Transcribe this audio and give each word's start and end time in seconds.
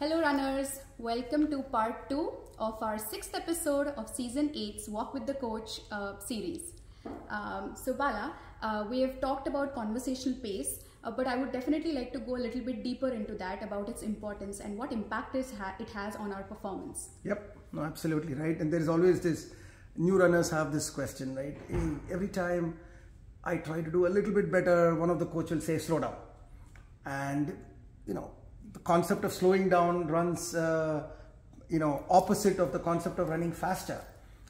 Hello, 0.00 0.18
runners. 0.18 0.80
Welcome 0.96 1.50
to 1.50 1.60
part 1.60 2.08
two 2.08 2.32
of 2.58 2.82
our 2.82 2.96
sixth 2.96 3.34
episode 3.34 3.88
of 3.98 4.08
season 4.08 4.50
eight's 4.54 4.88
Walk 4.88 5.12
with 5.12 5.26
the 5.26 5.34
Coach 5.34 5.82
uh, 5.92 6.18
series. 6.18 6.72
Um, 7.28 7.74
so, 7.74 7.92
Bala, 7.92 8.32
uh, 8.62 8.86
we 8.88 9.02
have 9.02 9.20
talked 9.20 9.46
about 9.46 9.74
conversational 9.74 10.38
pace, 10.38 10.78
uh, 11.04 11.10
but 11.10 11.26
I 11.26 11.36
would 11.36 11.52
definitely 11.52 11.92
like 11.92 12.14
to 12.14 12.18
go 12.18 12.36
a 12.36 12.42
little 12.46 12.62
bit 12.62 12.82
deeper 12.82 13.10
into 13.10 13.34
that 13.34 13.62
about 13.62 13.90
its 13.90 14.00
importance 14.00 14.60
and 14.60 14.78
what 14.78 14.90
impact 14.90 15.36
ha- 15.58 15.74
it 15.78 15.90
has 15.90 16.16
on 16.16 16.32
our 16.32 16.44
performance. 16.44 17.10
Yep, 17.24 17.58
no, 17.74 17.82
absolutely 17.82 18.32
right. 18.32 18.58
And 18.58 18.72
there 18.72 18.80
is 18.80 18.88
always 18.88 19.20
this 19.20 19.52
new 19.98 20.18
runners 20.18 20.48
have 20.48 20.72
this 20.72 20.88
question, 20.88 21.36
right? 21.36 21.58
Every 22.10 22.28
time 22.28 22.78
I 23.44 23.58
try 23.58 23.82
to 23.82 23.90
do 23.90 24.06
a 24.06 24.08
little 24.08 24.32
bit 24.32 24.50
better, 24.50 24.94
one 24.94 25.10
of 25.10 25.18
the 25.18 25.26
coach 25.26 25.50
will 25.50 25.60
say, 25.60 25.76
slow 25.76 25.98
down. 25.98 26.16
And, 27.04 27.54
you 28.06 28.14
know, 28.14 28.30
the 28.72 28.78
concept 28.80 29.24
of 29.24 29.32
slowing 29.32 29.68
down 29.68 30.06
runs, 30.06 30.54
uh, 30.54 31.04
you 31.68 31.78
know, 31.78 32.04
opposite 32.10 32.58
of 32.58 32.72
the 32.72 32.78
concept 32.78 33.18
of 33.18 33.28
running 33.28 33.52
faster. 33.52 34.00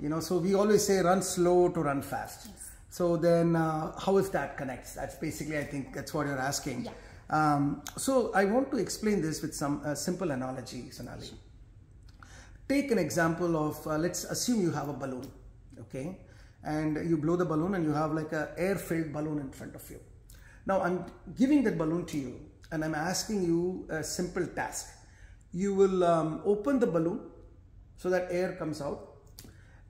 You 0.00 0.08
know, 0.08 0.20
so 0.20 0.38
we 0.38 0.54
always 0.54 0.86
say 0.86 0.98
run 1.00 1.22
slow 1.22 1.68
to 1.68 1.80
run 1.80 2.02
fast. 2.02 2.48
So 2.90 3.16
then, 3.16 3.56
uh, 3.56 3.98
how 3.98 4.18
is 4.18 4.28
that 4.30 4.56
connects? 4.56 4.94
That's 4.94 5.14
basically, 5.14 5.58
I 5.58 5.64
think, 5.64 5.94
that's 5.94 6.12
what 6.12 6.26
you're 6.26 6.38
asking. 6.38 6.84
Yeah. 6.84 6.90
Um, 7.30 7.82
so 7.96 8.32
I 8.34 8.44
want 8.44 8.70
to 8.72 8.76
explain 8.76 9.22
this 9.22 9.40
with 9.40 9.54
some 9.54 9.80
uh, 9.84 9.94
simple 9.94 10.30
analogy, 10.30 10.90
Sonali. 10.90 11.30
Take 12.68 12.90
an 12.90 12.98
example 12.98 13.56
of, 13.56 13.86
uh, 13.86 13.96
let's 13.96 14.24
assume 14.24 14.60
you 14.60 14.70
have 14.72 14.88
a 14.88 14.92
balloon, 14.92 15.30
okay? 15.80 16.18
And 16.64 17.08
you 17.08 17.16
blow 17.16 17.36
the 17.36 17.44
balloon 17.44 17.74
and 17.74 17.84
you 17.84 17.92
have 17.92 18.12
like 18.12 18.32
a 18.32 18.52
air-filled 18.56 19.12
balloon 19.12 19.38
in 19.38 19.50
front 19.50 19.74
of 19.74 19.90
you. 19.90 20.00
Now 20.66 20.82
I'm 20.82 21.06
giving 21.36 21.64
that 21.64 21.78
balloon 21.78 22.04
to 22.06 22.18
you 22.18 22.40
and 22.72 22.84
I'm 22.84 22.94
asking 22.94 23.44
you 23.44 23.86
a 23.90 24.02
simple 24.02 24.46
task. 24.46 24.88
You 25.52 25.74
will 25.74 26.02
um, 26.02 26.40
open 26.44 26.80
the 26.80 26.86
balloon 26.86 27.20
so 27.96 28.10
that 28.10 28.28
air 28.30 28.56
comes 28.58 28.80
out 28.80 29.12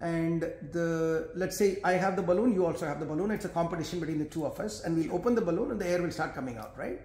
and 0.00 0.42
the 0.72 1.30
let's 1.36 1.56
say 1.56 1.78
I 1.84 1.92
have 1.92 2.16
the 2.16 2.22
balloon, 2.22 2.52
you 2.52 2.66
also 2.66 2.86
have 2.86 2.98
the 2.98 3.06
balloon. 3.06 3.30
It's 3.30 3.44
a 3.44 3.48
competition 3.48 4.00
between 4.00 4.18
the 4.18 4.24
two 4.24 4.44
of 4.44 4.58
us, 4.58 4.82
and 4.82 4.96
we'll 4.96 5.14
open 5.14 5.36
the 5.36 5.40
balloon 5.40 5.70
and 5.70 5.80
the 5.80 5.86
air 5.86 6.02
will 6.02 6.10
start 6.10 6.34
coming 6.34 6.58
out, 6.58 6.76
right? 6.76 7.00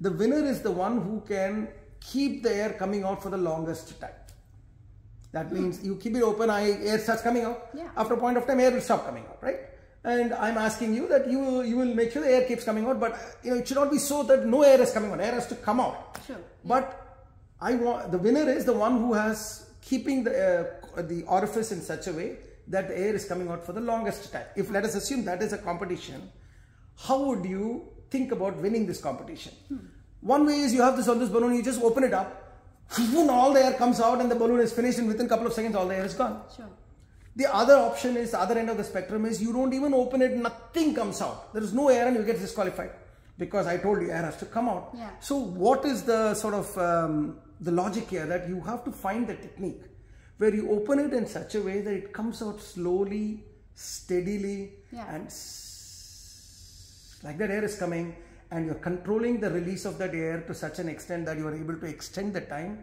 The 0.00 0.10
winner 0.10 0.44
is 0.44 0.60
the 0.60 0.72
one 0.72 1.00
who 1.00 1.22
can 1.28 1.68
keep 2.00 2.42
the 2.42 2.52
air 2.52 2.72
coming 2.72 3.04
out 3.04 3.22
for 3.22 3.30
the 3.30 3.36
longest 3.36 4.00
time. 4.00 4.10
That 5.32 5.52
means 5.52 5.84
you 5.84 5.94
keep 5.94 6.16
it 6.16 6.24
open, 6.24 6.50
I, 6.50 6.70
air 6.70 6.98
starts 6.98 7.22
coming 7.22 7.44
out. 7.44 7.68
Yeah. 7.72 7.90
After 7.96 8.14
a 8.14 8.16
point 8.16 8.36
of 8.36 8.46
time, 8.48 8.58
air 8.58 8.72
will 8.72 8.80
stop 8.80 9.06
coming 9.06 9.24
out, 9.28 9.40
right? 9.40 9.60
And 10.02 10.32
I'm 10.32 10.56
asking 10.56 10.94
you 10.94 11.08
that 11.08 11.30
you 11.30 11.62
you 11.62 11.76
will 11.76 11.94
make 11.94 12.12
sure 12.12 12.22
the 12.22 12.30
air 12.30 12.46
keeps 12.46 12.64
coming 12.64 12.86
out, 12.86 12.98
but 12.98 13.18
you 13.42 13.50
know 13.50 13.58
it 13.58 13.68
should 13.68 13.76
not 13.76 13.90
be 13.90 13.98
so 13.98 14.22
that 14.22 14.46
no 14.46 14.62
air 14.62 14.80
is 14.80 14.92
coming 14.92 15.12
out. 15.12 15.20
Air 15.20 15.32
has 15.32 15.46
to 15.48 15.54
come 15.56 15.80
out. 15.80 16.18
Sure. 16.26 16.38
But 16.64 17.26
I 17.60 17.74
want 17.74 18.10
the 18.10 18.18
winner 18.18 18.48
is 18.48 18.64
the 18.64 18.72
one 18.72 18.98
who 18.98 19.12
has 19.12 19.66
keeping 19.82 20.24
the 20.24 20.70
uh, 20.96 21.02
the 21.02 21.22
orifice 21.24 21.72
in 21.72 21.82
such 21.82 22.06
a 22.06 22.12
way 22.12 22.38
that 22.68 22.88
the 22.88 22.98
air 22.98 23.14
is 23.14 23.24
coming 23.26 23.48
out 23.48 23.64
for 23.64 23.72
the 23.72 23.80
longest 23.80 24.32
time. 24.32 24.46
If 24.56 24.70
let 24.70 24.84
us 24.84 24.94
assume 24.94 25.24
that 25.26 25.42
is 25.42 25.52
a 25.52 25.58
competition, 25.58 26.30
how 27.06 27.22
would 27.24 27.44
you 27.44 27.88
think 28.10 28.32
about 28.32 28.56
winning 28.56 28.86
this 28.86 29.00
competition? 29.00 29.52
One 30.20 30.46
way 30.46 30.60
is 30.60 30.72
you 30.72 30.82
have 30.82 30.96
this 30.96 31.08
on 31.08 31.18
this 31.18 31.28
balloon, 31.28 31.54
you 31.54 31.62
just 31.62 31.82
open 31.82 32.04
it 32.04 32.12
up, 32.12 32.58
and 32.96 33.30
all 33.30 33.52
the 33.52 33.64
air 33.64 33.72
comes 33.74 34.00
out, 34.00 34.20
and 34.20 34.30
the 34.30 34.34
balloon 34.34 34.60
is 34.60 34.72
finished, 34.72 34.98
and 34.98 35.08
within 35.08 35.26
a 35.26 35.28
couple 35.28 35.46
of 35.46 35.52
seconds, 35.52 35.74
all 35.74 35.86
the 35.86 35.96
air 35.96 36.04
is 36.04 36.14
gone. 36.14 36.42
Sure. 36.54 36.68
The 37.36 37.52
other 37.54 37.74
option 37.76 38.16
is 38.16 38.32
the 38.32 38.40
other 38.40 38.58
end 38.58 38.70
of 38.70 38.76
the 38.76 38.84
spectrum 38.84 39.24
is 39.24 39.40
you 39.40 39.52
don't 39.52 39.72
even 39.72 39.94
open 39.94 40.20
it, 40.22 40.36
nothing 40.36 40.94
comes 40.94 41.22
out. 41.22 41.52
There 41.54 41.62
is 41.62 41.72
no 41.72 41.88
air 41.88 42.08
and 42.08 42.16
you 42.16 42.24
get 42.24 42.38
disqualified 42.40 42.90
because 43.38 43.66
I 43.66 43.76
told 43.78 44.02
you 44.02 44.10
air 44.10 44.22
has 44.22 44.36
to 44.38 44.46
come 44.46 44.68
out. 44.68 44.90
Yeah. 44.96 45.10
So 45.20 45.36
what 45.36 45.84
is 45.84 46.02
the 46.02 46.34
sort 46.34 46.54
of 46.54 46.76
um, 46.78 47.38
the 47.60 47.70
logic 47.70 48.08
here 48.10 48.26
that 48.26 48.48
you 48.48 48.60
have 48.62 48.84
to 48.84 48.92
find 48.92 49.26
the 49.26 49.36
technique 49.36 49.82
where 50.38 50.54
you 50.54 50.70
open 50.70 50.98
it 50.98 51.12
in 51.12 51.26
such 51.26 51.54
a 51.54 51.62
way 51.62 51.80
that 51.82 51.92
it 51.92 52.12
comes 52.12 52.42
out 52.42 52.60
slowly, 52.60 53.44
steadily, 53.74 54.72
Yeah. 54.90 55.06
and 55.14 55.30
like 57.22 57.36
that 57.38 57.50
air 57.50 57.64
is 57.64 57.76
coming 57.76 58.16
and 58.50 58.66
you're 58.66 58.74
controlling 58.76 59.38
the 59.40 59.50
release 59.50 59.84
of 59.84 59.98
that 59.98 60.14
air 60.14 60.40
to 60.46 60.54
such 60.54 60.78
an 60.78 60.88
extent 60.88 61.26
that 61.26 61.36
you 61.36 61.46
are 61.46 61.54
able 61.54 61.76
to 61.76 61.86
extend 61.86 62.32
the 62.34 62.40
time 62.40 62.82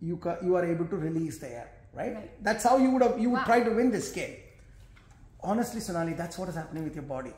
you, 0.00 0.20
you 0.42 0.54
are 0.54 0.64
able 0.64 0.86
to 0.86 0.96
release 0.96 1.38
the 1.38 1.48
air 1.48 1.70
right, 1.94 2.14
Right. 2.14 2.44
that's 2.44 2.64
how 2.64 2.76
you 2.76 2.90
would 2.90 3.02
have 3.02 3.18
you 3.18 3.30
would 3.30 3.38
Wow. 3.40 3.44
try 3.52 3.60
to 3.62 3.70
win 3.70 3.90
this 3.90 4.10
game. 4.12 4.36
Honestly 5.42 5.80
sonali 5.80 6.12
that's 6.14 6.38
what 6.38 6.48
is 6.48 6.54
happening 6.54 6.84
with 6.84 6.94
your 6.94 7.04
body. 7.04 7.32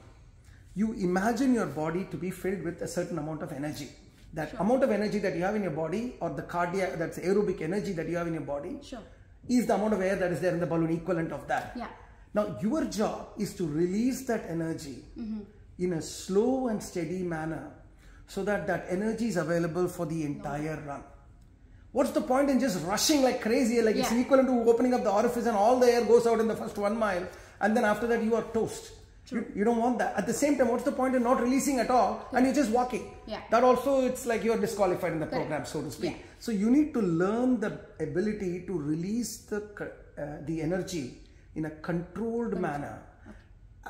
You 0.74 0.92
imagine 0.94 1.54
your 1.54 1.66
body 1.66 2.04
to 2.10 2.16
be 2.16 2.30
filled 2.30 2.62
with 2.62 2.80
a 2.82 2.88
certain 2.88 3.18
amount 3.18 3.42
of 3.42 3.52
energy. 3.52 3.90
That 4.34 4.54
amount 4.58 4.82
of 4.82 4.90
energy 4.90 5.18
that 5.18 5.34
you 5.36 5.42
have 5.42 5.54
in 5.56 5.62
your 5.62 5.72
body 5.78 6.16
or 6.20 6.30
the 6.30 6.42
cardiac 6.42 6.94
that's 6.98 7.18
aerobic 7.18 7.60
energy 7.60 7.92
that 7.92 8.08
you 8.08 8.16
have 8.16 8.26
in 8.26 8.32
your 8.34 8.42
body 8.54 8.78
Sure. 8.82 9.02
is 9.48 9.66
the 9.66 9.74
amount 9.74 9.92
of 9.94 10.00
air 10.00 10.16
that 10.16 10.32
is 10.32 10.40
there 10.40 10.54
in 10.54 10.60
the 10.60 10.66
balloon 10.66 10.90
equivalent 10.90 11.32
of 11.32 11.46
that. 11.48 11.72
Yeah. 11.76 11.88
now 12.34 12.42
your 12.62 12.84
job 12.96 13.40
is 13.44 13.50
to 13.56 13.64
release 13.66 14.20
that 14.28 14.44
energy 14.48 14.94
mm-hmm. 15.22 15.40
in 15.86 15.90
a 15.94 16.02
slow 16.02 16.68
and 16.68 16.82
steady 16.82 17.22
manner 17.32 17.64
so 18.34 18.42
that 18.48 18.66
that 18.70 18.86
energy 18.88 19.26
is 19.32 19.36
available 19.36 19.86
for 19.96 20.06
the 20.12 20.20
entire 20.28 20.76
run 20.86 21.02
what's 21.92 22.10
the 22.10 22.20
point 22.20 22.50
in 22.50 22.58
just 22.58 22.84
rushing 22.84 23.22
like 23.22 23.40
crazy? 23.40 23.80
Like 23.82 23.96
it's 23.96 24.12
equivalent 24.12 24.48
to 24.48 24.70
opening 24.70 24.94
up 24.94 25.04
the 25.04 25.12
orifice 25.12 25.46
and 25.46 25.56
all 25.56 25.78
the 25.78 25.86
air 25.86 26.04
goes 26.04 26.26
out 26.26 26.40
in 26.40 26.48
the 26.48 26.56
first 26.56 26.76
one 26.78 26.98
mile 26.98 27.26
and 27.60 27.76
then 27.76 27.84
after 27.84 28.06
that 28.08 28.22
you 28.22 28.34
are 28.34 28.42
toast. 28.54 28.92
You, 29.30 29.46
you 29.54 29.64
don't 29.64 29.78
want 29.78 29.98
that. 29.98 30.16
At 30.16 30.26
the 30.26 30.32
same 30.34 30.58
time 30.58 30.68
what's 30.68 30.84
the 30.84 30.92
point 30.92 31.14
in 31.14 31.22
not 31.22 31.40
releasing 31.40 31.78
at 31.78 31.90
all 31.90 32.28
and 32.32 32.44
you're 32.44 32.54
just 32.54 32.70
walking? 32.70 33.14
Yeah. 33.26 33.40
that 33.50 33.62
also 33.62 34.00
it's 34.04 34.26
like 34.26 34.42
you're 34.42 34.58
disqualified 34.58 35.12
in 35.12 35.20
the 35.20 35.26
Correct. 35.26 35.48
program 35.48 35.64
so 35.64 35.82
to 35.82 35.90
speak. 35.90 36.12
Yeah. 36.12 36.22
so 36.38 36.52
you 36.52 36.70
need 36.70 36.92
to 36.94 37.00
learn 37.00 37.60
the 37.60 37.78
ability 38.00 38.64
to 38.66 38.78
release 38.78 39.38
the 39.52 39.62
uh, 40.18 40.44
the 40.44 40.60
energy 40.60 41.20
in 41.54 41.66
a 41.66 41.70
controlled 41.70 42.58
manner 42.58 43.02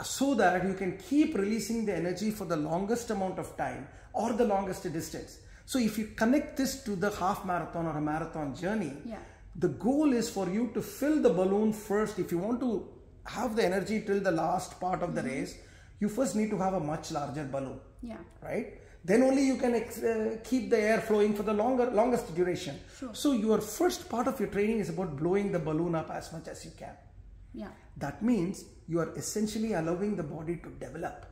so 0.03 0.35
that 0.35 0.65
you 0.65 0.75
can 0.75 0.97
keep 0.97 1.37
releasing 1.37 1.85
the 1.85 1.95
energy 1.95 2.31
for 2.31 2.45
the 2.45 2.57
longest 2.57 3.11
amount 3.11 3.39
of 3.39 3.57
time 3.57 3.87
or 4.13 4.33
the 4.33 4.45
longest 4.45 4.91
distance. 4.93 5.39
So 5.73 5.79
if 5.89 5.97
you 5.99 6.07
connect 6.23 6.57
this 6.61 6.73
to 6.87 6.95
the 7.05 7.11
half 7.19 7.45
marathon 7.51 7.87
or 7.91 7.97
a 7.97 8.05
marathon 8.13 8.49
journey, 8.63 8.93
Yeah. 9.13 9.21
the 9.65 9.69
goal 9.85 10.13
is 10.21 10.29
for 10.37 10.47
you 10.57 10.65
to 10.75 10.83
fill 10.83 11.17
the 11.27 11.31
balloon 11.41 11.73
first. 11.73 12.19
If 12.25 12.33
you 12.33 12.39
want 12.47 12.61
to 12.65 12.71
have 13.37 13.57
the 13.59 13.65
energy 13.71 14.01
till 14.09 14.21
the 14.29 14.35
last 14.43 14.79
part 14.81 15.03
of 15.07 15.15
the 15.19 15.23
race, 15.23 15.55
you 16.01 16.09
first 16.19 16.35
need 16.41 16.51
to 16.51 16.59
have 16.65 16.75
a 16.75 16.81
much 16.93 17.11
larger 17.17 17.45
balloon 17.57 17.79
Yeah. 18.13 18.19
right 18.43 18.79
then 19.11 19.23
only 19.27 19.43
you 19.51 19.57
can 19.61 19.75
uh, 19.75 20.37
keep 20.49 20.65
the 20.73 20.79
air 20.91 21.01
flowing 21.09 21.33
for 21.39 21.45
the 21.49 21.53
longer 21.61 21.87
longest 22.01 22.35
duration 22.39 22.77
Sure. 22.99 23.15
so 23.23 23.33
your 23.33 23.59
first 23.61 24.09
part 24.13 24.27
of 24.31 24.41
your 24.43 24.49
training 24.57 24.81
is 24.85 24.89
about 24.95 25.17
blowing 25.21 25.53
the 25.57 25.61
balloon 25.69 25.95
up 26.01 26.11
as 26.19 26.33
much 26.35 26.49
as 26.55 26.65
you 26.67 26.73
can 26.83 26.97
Yeah. 27.63 27.71
that 28.05 28.23
means 28.31 28.65
you 28.89 28.99
are 29.05 29.11
essentially 29.23 29.73
allowing 29.83 30.17
the 30.23 30.27
body 30.37 30.57
to 30.65 30.71
develop 30.87 31.27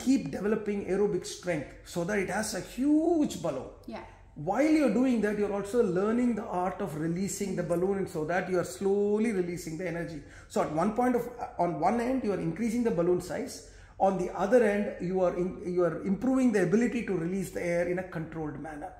keep 0.00 0.30
developing 0.30 0.86
aerobic 0.86 1.24
strength 1.24 1.68
so 1.84 2.04
that 2.04 2.18
it 2.18 2.28
has 2.28 2.54
a 2.54 2.60
huge 2.60 3.42
balloon. 3.42 3.70
Yeah. 3.86 4.04
while 4.36 4.68
you're 4.68 4.92
doing 4.92 5.20
that 5.20 5.38
you're 5.38 5.52
also 5.52 5.82
learning 5.82 6.34
the 6.34 6.42
art 6.42 6.80
of 6.80 6.96
releasing 6.96 7.54
the 7.54 7.62
balloon 7.62 8.06
so 8.06 8.24
that 8.24 8.50
you 8.50 8.58
are 8.58 8.64
slowly 8.64 9.30
releasing 9.32 9.78
the 9.78 9.86
energy. 9.86 10.20
So 10.48 10.62
at 10.62 10.72
one 10.72 10.94
point 10.94 11.14
of 11.14 11.28
uh, 11.38 11.62
on 11.62 11.78
one 11.78 12.00
end 12.00 12.24
you 12.24 12.32
are 12.32 12.40
increasing 12.40 12.82
the 12.82 12.90
balloon 12.90 13.20
size. 13.20 13.70
On 14.00 14.18
the 14.18 14.36
other 14.36 14.64
end 14.64 14.96
you 15.00 15.20
are 15.20 15.36
in, 15.36 15.62
you 15.64 15.84
are 15.84 16.02
improving 16.02 16.50
the 16.50 16.64
ability 16.64 17.06
to 17.06 17.16
release 17.16 17.50
the 17.50 17.64
air 17.64 17.86
in 17.88 18.00
a 18.00 18.02
controlled 18.02 18.58
manner. 18.58 18.92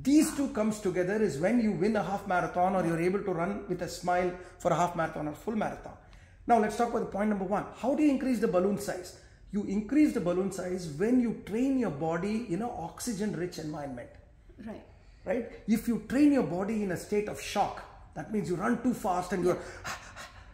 These 0.00 0.34
two 0.36 0.48
comes 0.50 0.80
together 0.80 1.20
is 1.22 1.38
when 1.38 1.60
you 1.60 1.72
win 1.72 1.94
a 1.96 2.02
half 2.02 2.26
marathon 2.26 2.74
or 2.74 2.86
you're 2.86 3.00
able 3.00 3.22
to 3.24 3.32
run 3.32 3.64
with 3.68 3.82
a 3.82 3.88
smile 3.88 4.32
for 4.58 4.72
a 4.72 4.76
half 4.76 4.96
marathon 4.96 5.28
or 5.28 5.34
full 5.34 5.56
marathon. 5.56 5.92
Now 6.46 6.60
let's 6.60 6.78
talk 6.78 6.90
about 6.90 7.00
the 7.00 7.06
point 7.06 7.28
number 7.28 7.44
one. 7.44 7.66
How 7.76 7.94
do 7.94 8.02
you 8.02 8.10
increase 8.10 8.38
the 8.38 8.48
balloon 8.48 8.78
size 8.78 9.18
you 9.52 9.64
increase 9.64 10.12
the 10.14 10.20
balloon 10.20 10.50
size 10.52 10.88
when 11.02 11.20
you 11.20 11.42
train 11.46 11.78
your 11.78 11.90
body 11.90 12.46
in 12.48 12.62
an 12.62 12.70
oxygen 12.86 13.34
rich 13.36 13.58
environment 13.58 14.10
Right. 14.66 14.82
right? 15.24 15.52
If 15.66 15.86
you 15.88 16.04
train 16.08 16.32
your 16.32 16.42
body 16.42 16.82
in 16.82 16.92
a 16.92 16.96
state 16.96 17.28
of 17.28 17.40
shock, 17.40 17.82
that 18.14 18.32
means 18.32 18.48
you 18.50 18.56
run 18.56 18.82
too 18.82 18.92
fast 18.94 19.32
and 19.32 19.44
you're 19.44 19.58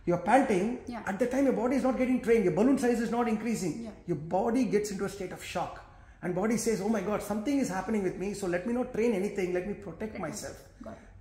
you're 0.07 0.19
panting. 0.19 0.81
Yeah. 0.87 1.03
At 1.07 1.19
the 1.19 1.27
time, 1.27 1.45
your 1.45 1.55
body 1.55 1.77
is 1.77 1.83
not 1.83 1.97
getting 1.97 2.21
trained. 2.21 2.45
Your 2.45 2.53
balloon 2.53 2.77
size 2.77 3.01
is 3.01 3.11
not 3.11 3.27
increasing. 3.27 3.85
Yeah. 3.85 3.91
Your 4.07 4.19
body 4.19 4.65
gets 4.67 4.91
into 4.91 5.07
a 5.07 5.09
state 5.09 5.33
of 5.33 5.43
shock, 5.43 5.81
and 6.23 6.35
body 6.35 6.59
says, 6.59 6.83
"Oh 6.83 6.91
my 6.97 7.01
God, 7.01 7.23
something 7.23 7.59
is 7.59 7.71
happening 7.71 8.03
with 8.03 8.19
me. 8.19 8.35
So 8.35 8.47
let 8.47 8.67
me 8.67 8.75
not 8.75 8.93
train 8.93 9.15
anything. 9.15 9.55
Let 9.55 9.67
me 9.67 9.73
protect 9.87 10.19
myself." 10.19 10.59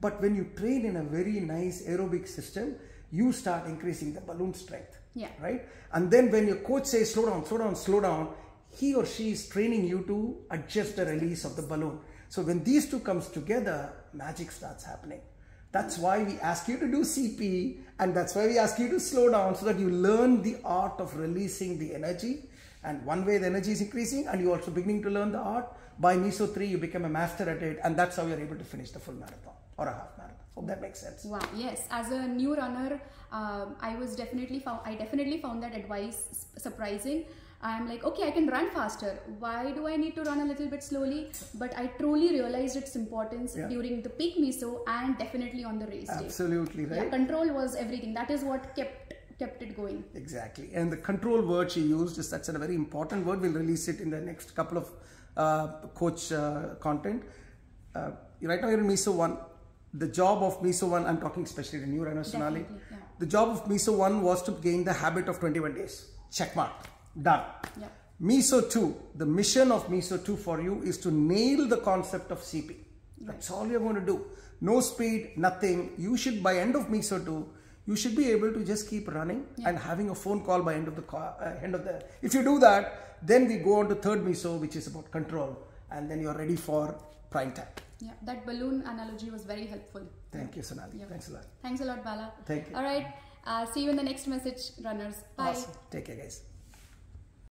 But 0.01 0.21
when 0.21 0.35
you 0.35 0.43
train 0.57 0.85
in 0.85 0.97
a 0.97 1.03
very 1.03 1.39
nice 1.39 1.83
aerobic 1.93 2.27
system, 2.27 2.75
you 3.13 3.31
start 3.31 3.67
increasing 3.67 4.11
the 4.13 4.21
balloon 4.21 4.53
strength. 4.55 4.97
Yeah. 5.13 5.29
Right? 5.39 5.61
And 5.93 6.09
then 6.09 6.31
when 6.31 6.47
your 6.47 6.57
coach 6.57 6.87
says 6.87 7.13
slow 7.13 7.27
down, 7.27 7.45
slow 7.45 7.59
down, 7.59 7.75
slow 7.75 8.01
down, 8.01 8.33
he 8.71 8.95
or 8.95 9.05
she 9.05 9.31
is 9.31 9.47
training 9.47 9.85
you 9.87 10.03
to 10.07 10.37
adjust 10.49 10.95
the 10.95 11.05
release 11.05 11.45
of 11.45 11.55
the 11.55 11.61
balloon. 11.61 11.99
So 12.29 12.41
when 12.41 12.63
these 12.63 12.89
two 12.89 12.99
comes 12.99 13.27
together, 13.27 13.93
magic 14.13 14.51
starts 14.51 14.83
happening. 14.83 15.21
That's 15.71 15.99
why 15.99 16.23
we 16.23 16.39
ask 16.39 16.67
you 16.67 16.79
to 16.79 16.87
do 16.87 17.01
CP 17.01 17.77
and 17.99 18.15
that's 18.15 18.33
why 18.35 18.47
we 18.47 18.57
ask 18.57 18.79
you 18.79 18.89
to 18.89 18.99
slow 18.99 19.29
down 19.29 19.55
so 19.55 19.65
that 19.65 19.79
you 19.79 19.89
learn 19.91 20.41
the 20.41 20.57
art 20.65 20.99
of 20.99 21.15
releasing 21.15 21.77
the 21.77 21.93
energy. 21.93 22.49
And 22.83 23.05
one 23.05 23.25
way 23.25 23.37
the 23.37 23.45
energy 23.45 23.71
is 23.71 23.81
increasing 23.81 24.27
and 24.27 24.41
you're 24.41 24.55
also 24.55 24.71
beginning 24.71 25.03
to 25.03 25.09
learn 25.11 25.31
the 25.31 25.39
art. 25.39 25.71
By 25.99 26.15
MESO 26.15 26.47
3, 26.47 26.67
you 26.67 26.77
become 26.79 27.05
a 27.05 27.09
master 27.09 27.47
at 27.47 27.61
it 27.61 27.79
and 27.83 27.95
that's 27.95 28.15
how 28.17 28.25
you're 28.25 28.39
able 28.39 28.57
to 28.57 28.63
finish 28.63 28.89
the 28.89 28.99
full 28.99 29.13
marathon. 29.13 29.53
or 29.77 29.87
a 29.87 29.93
half 29.93 30.17
marathon. 30.17 30.42
Hope 30.55 30.67
that 30.67 30.81
makes 30.81 30.99
sense. 30.99 31.25
Wow. 31.25 31.39
Yes. 31.55 31.87
As 31.89 32.11
a 32.11 32.27
new 32.27 32.55
runner, 32.55 33.01
um, 33.31 33.75
I 33.81 33.95
was 33.95 34.15
definitely 34.15 34.59
found. 34.59 34.81
I 34.85 34.93
definitely 34.95 35.39
found 35.39 35.63
that 35.63 35.75
advice 35.75 36.45
surprising. 36.57 37.25
I'm 37.65 37.87
like, 37.87 38.03
okay, 38.03 38.27
I 38.27 38.31
can 38.31 38.47
run 38.47 38.69
faster. 38.71 39.17
Why 39.39 39.71
do 39.71 39.87
I 39.87 39.95
need 39.95 40.15
to 40.15 40.23
run 40.23 40.41
a 40.41 40.45
little 40.45 40.67
bit 40.67 40.83
slowly? 40.83 41.31
But 41.55 41.75
I 41.77 41.87
truly 41.99 42.29
realized 42.37 42.75
its 42.75 42.95
importance 42.97 43.55
Yeah. 43.57 43.69
during 43.69 44.01
the 44.01 44.09
peak 44.09 44.37
meso 44.37 44.81
and 44.85 45.17
definitely 45.17 45.63
on 45.63 45.79
the 45.79 45.87
race 45.87 46.09
day. 46.09 46.25
Absolutely 46.25 46.83
Yeah, 46.83 46.99
right. 47.03 47.09
control 47.09 47.47
was 47.59 47.75
everything. 47.75 48.13
That 48.13 48.29
is 48.29 48.43
what 48.43 48.75
kept 48.75 49.13
kept 49.39 49.63
it 49.63 49.71
going. 49.77 50.03
Exactly. 50.13 50.67
And 50.73 50.91
the 50.91 50.97
control 50.97 51.41
word 51.53 51.71
she 51.71 51.81
used 51.81 52.19
is 52.19 52.29
such 52.29 52.49
a 52.49 52.51
very 52.65 52.75
important 52.75 53.25
word. 53.25 53.41
We'll 53.41 53.57
release 53.63 53.87
it 53.87 53.99
in 54.01 54.09
the 54.11 54.21
next 54.21 54.53
couple 54.59 54.77
of 54.77 54.91
uh, 55.35 55.67
coach 56.01 56.31
uh, 56.31 56.75
content. 56.87 57.23
Uh, 57.95 58.11
right 58.41 58.61
now 58.61 58.69
you're 58.69 58.79
in 58.81 58.87
MESO 58.87 59.11
1. 59.13 59.37
The 59.93 60.07
job 60.07 60.41
of 60.41 60.61
MESO 60.63 60.87
1, 60.87 61.05
I'm 61.05 61.19
talking 61.19 61.43
especially 61.43 61.79
the 61.79 61.87
new 61.87 62.03
runner 62.03 62.23
Sonali. 62.23 62.61
Yeah. 62.61 62.97
The 63.19 63.25
job 63.27 63.49
of 63.49 63.69
MESO 63.69 63.95
1 63.95 64.21
was 64.21 64.41
to 64.43 64.51
gain 64.51 64.83
the 64.83 64.93
habit 64.93 65.27
of 65.27 65.39
21 65.39 65.75
days. 65.75 66.09
Check 66.31 66.55
mark. 66.55 66.71
Done. 67.21 67.41
Yeah. 67.79 67.87
MESO 68.19 68.61
2, 68.61 68.95
the 69.15 69.25
mission 69.25 69.71
of 69.71 69.89
MESO 69.89 70.17
2 70.17 70.37
for 70.37 70.61
you 70.61 70.81
is 70.81 70.97
to 70.99 71.11
nail 71.11 71.67
the 71.67 71.77
concept 71.77 72.31
of 72.31 72.39
CP. 72.39 72.75
That's 73.21 73.51
all 73.51 73.67
you're 73.67 73.79
going 73.79 73.95
to 73.95 74.01
do. 74.01 74.25
No 74.61 74.79
speed, 74.79 75.31
nothing. 75.37 75.93
You 75.97 76.17
should, 76.17 76.41
by 76.41 76.57
end 76.57 76.75
of 76.75 76.89
MESO 76.89 77.19
2, 77.19 77.49
you 77.85 77.95
should 77.95 78.15
be 78.15 78.31
able 78.31 78.51
to 78.53 78.63
just 78.63 78.89
keep 78.89 79.13
running 79.13 79.45
and 79.65 79.77
having 79.77 80.09
a 80.09 80.15
phone 80.15 80.43
call 80.43 80.61
by 80.61 80.73
end 80.75 80.87
of 80.87 80.95
the 80.95 81.15
uh, 81.15 81.59
end 81.61 81.75
of 81.75 81.83
the. 81.83 82.03
If 82.21 82.33
you 82.33 82.43
do 82.43 82.59
that, 82.59 83.17
then 83.21 83.47
we 83.47 83.57
go 83.57 83.79
on 83.79 83.89
to 83.89 83.95
third 83.95 84.25
MESO, 84.25 84.57
which 84.57 84.75
is 84.75 84.87
about 84.87 85.11
control, 85.11 85.57
and 85.93 86.09
then 86.09 86.19
you're 86.19 86.37
ready 86.43 86.55
for 86.55 86.95
prime 87.29 87.53
time. 87.53 87.67
Yeah, 87.99 88.11
that 88.23 88.45
balloon 88.45 88.81
analogy 88.85 89.29
was 89.29 89.43
very 89.45 89.65
helpful. 89.65 90.01
Thank 90.31 90.55
you, 90.57 90.63
Sonali. 90.63 90.99
Yeah. 90.99 91.05
Thanks 91.05 91.29
a 91.29 91.33
lot. 91.33 91.45
Thanks 91.61 91.81
a 91.81 91.85
lot, 91.85 92.03
Bala. 92.03 92.33
Thank 92.45 92.69
you. 92.69 92.75
All 92.75 92.83
right. 92.83 93.13
Uh, 93.45 93.65
see 93.65 93.83
you 93.83 93.89
in 93.89 93.95
the 93.95 94.03
next 94.03 94.27
message, 94.27 94.71
runners. 94.83 95.15
Bye. 95.37 95.49
Awesome. 95.49 95.71
Take 95.91 96.05
care, 96.05 96.15
guys. 96.15 96.41